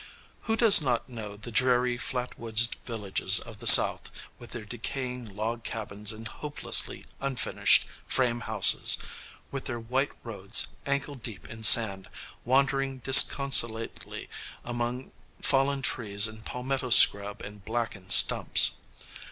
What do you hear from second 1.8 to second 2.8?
flat woods